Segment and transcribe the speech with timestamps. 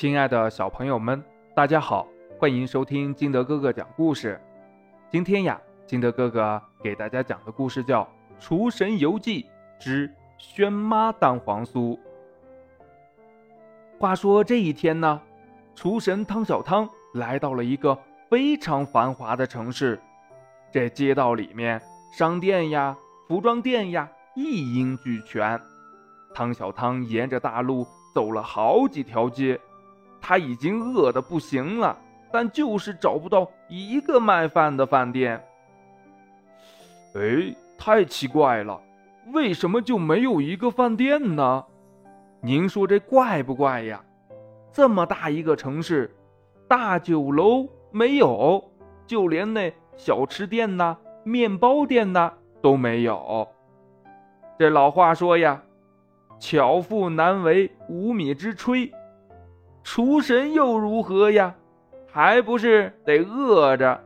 [0.00, 1.20] 亲爱的小朋友们，
[1.56, 2.06] 大家好，
[2.38, 4.40] 欢迎收听金德哥哥讲故事。
[5.10, 8.04] 今天呀，金德哥哥给大家讲的故事叫
[8.38, 9.44] 《厨神游记
[9.76, 10.08] 之
[10.38, 11.96] 轩妈蛋黄酥》。
[13.98, 15.20] 话说这一天呢，
[15.74, 17.98] 厨神汤小汤来到了一个
[18.30, 20.00] 非常繁华的城市，
[20.70, 25.60] 这街道里面商店呀、服装店呀一应俱全。
[26.32, 29.60] 汤小汤沿着大路走了好几条街。
[30.20, 31.96] 他已经饿得不行了，
[32.30, 35.42] 但就是找不到一个卖饭的饭店。
[37.14, 38.80] 哎，太奇怪了，
[39.32, 41.64] 为什么就没有一个饭店呢？
[42.40, 44.04] 您说这怪不怪呀？
[44.70, 46.14] 这么大一个城市，
[46.68, 48.62] 大酒楼没有，
[49.06, 53.48] 就连那小吃店呐、面包店呐都没有。
[54.58, 55.62] 这老话说呀
[56.38, 58.92] ，“巧妇难为无米之炊。”
[59.90, 61.54] 厨神又如何呀？
[62.12, 64.04] 还不是得饿着。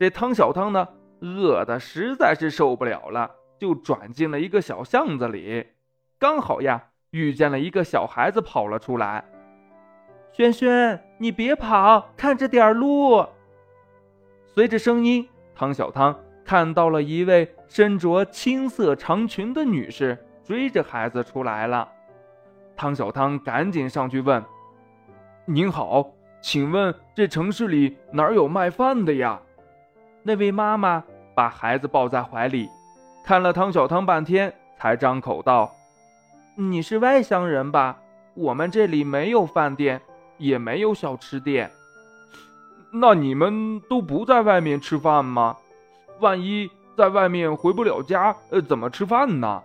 [0.00, 0.88] 这汤小汤呢，
[1.20, 5.64] 饿的实在是受不了了，就转进了一个小巷子里。
[6.18, 9.24] 刚好呀，遇见了一个小孩子跑了出来。
[10.32, 13.24] 轩轩，你别跑，看着点路。
[14.44, 21.88] 随着声音，汤小汤看到了一位身着青色长裙的女士追着孩子出来了。
[22.74, 24.44] 汤小汤赶紧上去问。
[25.46, 26.06] 您好，
[26.40, 29.38] 请问这城市里哪儿有卖饭的呀？
[30.22, 32.66] 那位妈妈把孩子抱在怀里，
[33.22, 35.70] 看了汤小汤半天，才张口道
[36.56, 37.98] ：“你是外乡人吧？
[38.32, 40.00] 我们这里没有饭店，
[40.38, 41.70] 也没有小吃店。
[42.90, 45.58] 那你们都不在外面吃饭吗？
[46.20, 49.62] 万一在外面回不了家，呃，怎么吃饭呢？”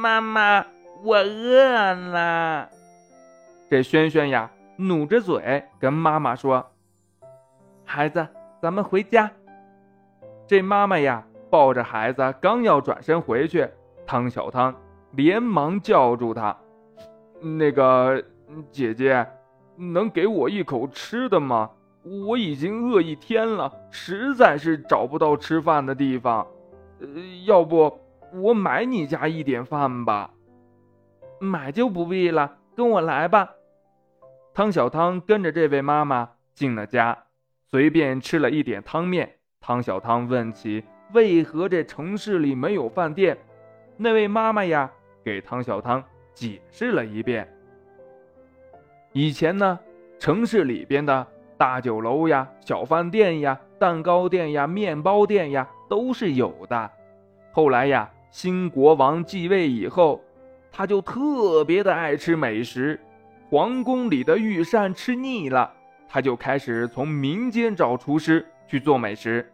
[0.00, 0.66] 妈妈，
[1.04, 2.68] 我饿了。
[3.70, 6.64] 这轩轩呀，努着嘴跟妈妈说
[7.84, 8.26] ：“孩子，
[8.62, 9.30] 咱们回家。”
[10.48, 13.68] 这妈妈呀，抱着孩子刚要转身回去，
[14.06, 14.74] 汤小汤
[15.10, 16.56] 连忙叫住他
[17.58, 18.24] ：“那个
[18.72, 19.26] 姐姐，
[19.76, 21.70] 能给我一口吃的吗？
[22.26, 26.46] 我已经饿一天了，实在是找不到吃饭的地方。
[27.00, 27.06] 呃，
[27.44, 28.00] 要不
[28.32, 30.30] 我买你家一点饭吧？
[31.38, 33.50] 买就不必了，跟我来吧。”
[34.58, 37.16] 汤小汤跟着这位妈妈进了家，
[37.70, 39.36] 随便吃了一点汤面。
[39.60, 40.82] 汤小汤问起
[41.12, 43.38] 为何这城市里没有饭店，
[43.96, 44.90] 那位妈妈呀
[45.24, 46.02] 给汤小汤
[46.34, 47.48] 解释了一遍。
[49.12, 49.78] 以前呢，
[50.18, 51.24] 城市里边的
[51.56, 56.90] 大酒楼呀、小饭店呀、蛋糕店呀、面包店呀都是有的。
[57.52, 60.20] 后来呀，新国王继位以后，
[60.72, 62.98] 他就特别的爱吃美食。
[63.50, 65.72] 皇宫里的御膳吃腻了，
[66.06, 69.50] 他就开始从民间找厨师去做美食。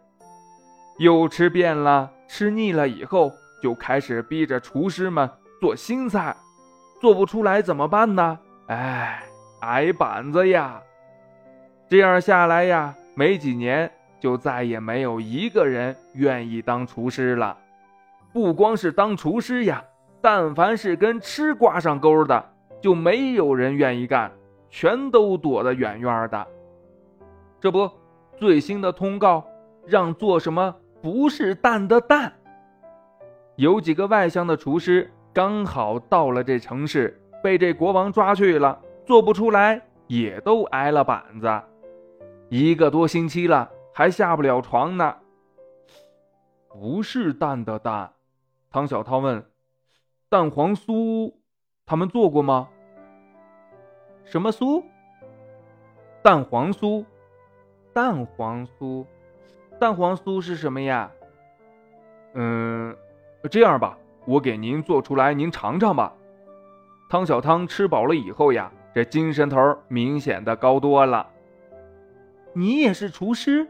[0.97, 5.29] 又吃遍了，吃腻了以后，就开始逼着厨师们
[5.61, 6.35] 做新菜。
[6.99, 8.37] 做不出来怎么办呢？
[8.67, 9.23] 哎，
[9.61, 10.81] 挨板子呀！
[11.87, 13.89] 这样下来呀，没几年
[14.19, 17.57] 就再也没有一个人愿意当厨师了。
[18.33, 19.83] 不光是当厨师呀，
[20.21, 22.51] 但凡是跟吃挂上钩的。
[22.85, 24.31] 就没有人愿意干，
[24.69, 26.47] 全都躲得远远的。
[27.59, 27.89] 这不，
[28.37, 29.43] 最新的通告
[29.87, 32.31] 让做什么不是蛋的蛋。
[33.55, 41.49] 有几个外乡的厨师刚好到了这城市，被这国王抓去了，做不出来，也都挨了板子。
[42.49, 45.15] 一个多星期了，还下不了床呢。
[46.69, 48.13] 不是蛋的蛋，
[48.69, 49.43] 汤小涛问
[50.29, 51.33] ：“蛋黄酥，
[51.83, 52.69] 他们做过吗？”
[54.25, 54.83] 什么酥？
[56.21, 57.05] 蛋黄酥，
[57.93, 59.05] 蛋黄酥，
[59.79, 61.11] 蛋黄酥是什么呀？
[62.33, 62.95] 嗯，
[63.49, 63.95] 这样吧，
[64.25, 66.11] 我给您做出来，您尝尝吧。
[67.07, 71.27] 汤小汤吃饱了以后呀，这精神头明显的高多了。
[72.51, 73.67] 你也是厨师？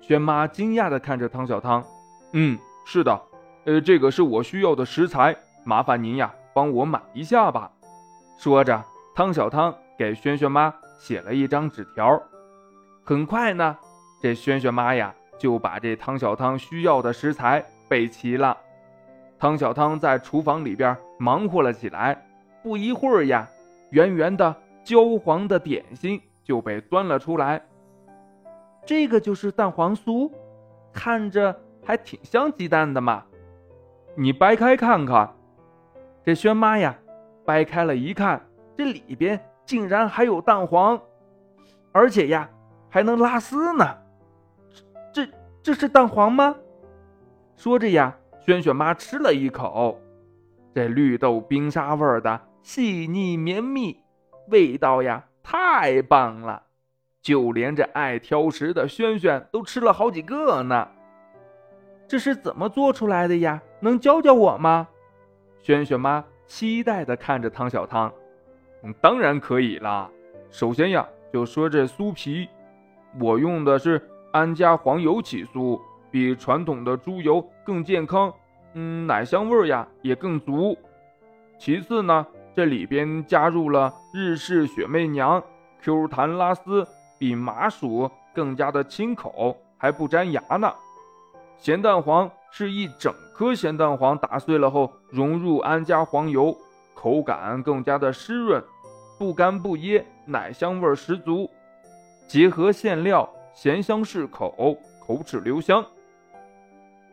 [0.00, 1.84] 轩妈惊讶的看着汤小汤。
[2.32, 3.22] 嗯，是的，
[3.64, 5.34] 呃，这个是我需要的食材，
[5.64, 7.70] 麻烦您呀，帮我买一下吧。
[8.36, 8.82] 说着。
[9.16, 12.22] 汤小汤给轩轩妈写了一张纸条，
[13.02, 13.74] 很快呢，
[14.20, 18.54] 这轩轩妈呀就把这汤小汤需要的食材备齐了。
[19.38, 22.26] 汤小汤在厨房里边忙活了起来，
[22.62, 23.48] 不一会儿呀，
[23.88, 24.54] 圆圆的
[24.84, 27.62] 焦黄的点心就被端了出来。
[28.84, 30.30] 这个就是蛋黄酥，
[30.92, 33.24] 看着还挺像鸡蛋的嘛。
[34.14, 35.34] 你掰开看看。
[36.22, 36.94] 这轩妈呀，
[37.46, 38.42] 掰开了一看。
[38.76, 41.00] 这里边竟然还有蛋黄，
[41.92, 42.48] 而且呀，
[42.90, 43.96] 还能拉丝呢。
[45.12, 45.26] 这
[45.62, 46.54] 这是蛋黄吗？
[47.56, 48.14] 说着呀，
[48.44, 49.98] 萱萱妈吃了一口，
[50.74, 53.98] 这绿豆冰沙味儿的细腻绵密，
[54.48, 56.64] 味道呀太棒了，
[57.22, 60.88] 就连这爱挑食的萱萱都吃了好几个呢。
[62.06, 63.62] 这是怎么做出来的呀？
[63.80, 64.86] 能教教我吗？
[65.62, 68.12] 萱萱妈期待的看着汤小汤。
[68.82, 70.08] 嗯，当然可以啦。
[70.50, 72.48] 首先呀，就说这酥皮，
[73.20, 74.00] 我用的是
[74.32, 75.80] 安佳黄油起酥，
[76.10, 78.32] 比传统的猪油更健康，
[78.74, 80.76] 嗯，奶香味呀也更足。
[81.58, 85.42] 其次呢，这里边加入了日式雪媚娘
[85.82, 86.86] ，Q 弹拉丝，
[87.18, 90.72] 比麻薯更加的清口，还不粘牙呢。
[91.58, 96.54] 咸蛋黄是一整颗咸蛋黄打碎了后融入安佳黄油，
[96.96, 98.64] 口感更加的湿润，
[99.18, 101.48] 不干不噎，奶香味十足。
[102.26, 104.76] 结合馅料，咸香适口，
[105.06, 105.84] 口齿留香。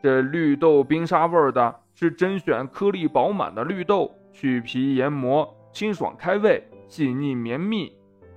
[0.02, 7.94] 这绿豆冰沙味的是甄选颗粒饱满的绿豆，去皮研磨，清爽开胃，细腻绵密。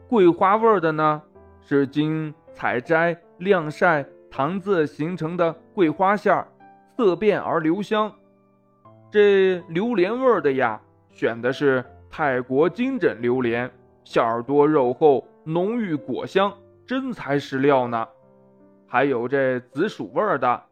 [0.09, 1.21] 桂花味的呢，
[1.61, 4.05] 是经采摘晾晒。
[4.29, 6.47] 糖渍形成的桂花馅儿，
[6.95, 8.13] 色变而留香。
[9.09, 10.79] 这榴莲味的呀，
[11.17, 13.67] 选的是泰国金枕榴莲，
[14.03, 16.53] 馅儿多肉厚，浓郁果香，
[16.85, 18.07] 真材实料呢。
[18.87, 20.63] 还有这紫薯味儿的，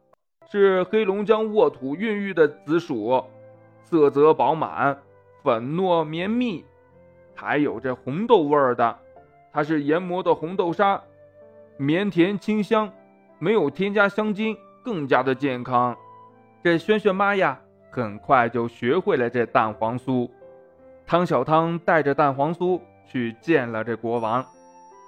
[0.47, 3.23] 是黑龙江沃土孕育的紫薯，
[3.81, 4.95] 色泽饱满，
[5.41, 6.63] 粉糯绵密。
[7.33, 8.99] 还有这红豆味儿的，
[9.51, 11.01] 它是研磨的红豆沙，
[11.75, 12.87] 绵甜清香。
[13.39, 15.97] 没有添加香精，更加的健康。
[16.63, 17.59] 这萱萱妈呀，
[17.95, 20.29] 很快就学会了这蛋黄酥。
[21.07, 22.77] 汤小汤带着蛋黄酥
[23.07, 24.45] 去见了这国王，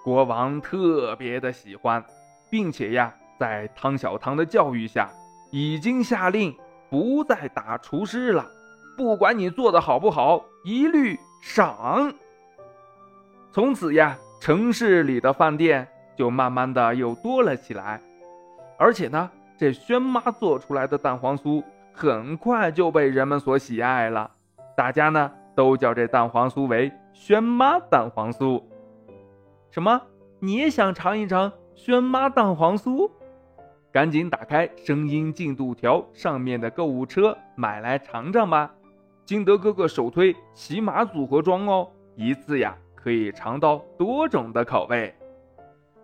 [0.06, 2.02] 国王特别的喜欢，
[2.50, 5.10] 并且呀，在汤小汤的教育下，
[5.52, 6.56] 已经下令
[6.90, 8.50] 不再打厨师了，
[8.96, 12.14] 不管你做的好不好，一律赏。
[13.52, 15.86] 从此呀，城市里的饭店
[16.16, 18.00] 就慢慢的又多了起来。
[18.78, 21.62] 而且呢，这轩妈做出来的蛋黄酥
[21.98, 24.30] 很快就被人们所喜爱了，
[24.76, 28.62] 大家呢都叫这蛋黄酥为轩妈蛋黄酥。
[29.72, 30.00] 什么？
[30.40, 33.10] 你也想尝一尝轩妈蛋黄酥？
[33.92, 38.72] 赶紧打开声音进度条上面的购物车，买来尝尝吧！
[39.26, 45.12] 金德哥哥首推骑马组合装哦，一次呀可以尝到多种的口味。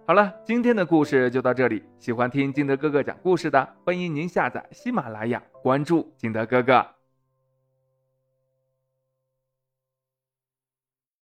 [0.05, 1.81] 好了，今天的故事就到这里。
[1.97, 6.85] 喜欢听金德哥哥讲故事的，欢迎您下载喜马拉雅，关注金德哥哥。